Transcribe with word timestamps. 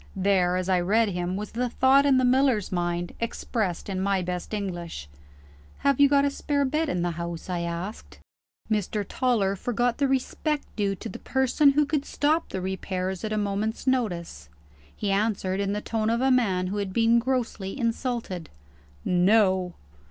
There, 0.15 0.57
as 0.57 0.67
I 0.67 0.79
read 0.79 1.09
him, 1.09 1.35
was 1.37 1.51
the 1.51 1.69
thought 1.69 2.07
in 2.07 2.17
the 2.17 2.25
miller's 2.25 2.71
mind, 2.71 3.13
expressed 3.19 3.87
in 3.87 4.01
my 4.01 4.23
best 4.23 4.51
English. 4.51 5.07
"Have 5.85 5.99
you 5.99 6.09
got 6.09 6.25
a 6.25 6.31
spare 6.31 6.65
bed 6.65 6.89
in 6.89 7.03
the 7.03 7.11
house?" 7.11 7.51
I 7.51 7.59
asked. 7.59 8.17
Mr. 8.67 9.07
Toller 9.07 9.55
forgot 9.55 9.99
the 9.99 10.07
respect 10.07 10.65
due 10.75 10.95
to 10.95 11.07
the 11.07 11.19
person 11.19 11.73
who 11.73 11.85
could 11.85 12.03
stop 12.05 12.49
the 12.49 12.61
repairs 12.61 13.23
at 13.23 13.31
a 13.31 13.37
moment's 13.37 13.85
notice. 13.85 14.49
He 14.95 15.11
answered 15.11 15.59
in 15.59 15.71
the 15.73 15.81
tone 15.81 16.09
of 16.09 16.19
a 16.19 16.31
man 16.31 16.65
who 16.65 16.77
had 16.77 16.93
been 16.93 17.19
grossly 17.19 17.79
insulted: 17.79 18.49
"No!" 19.05 19.75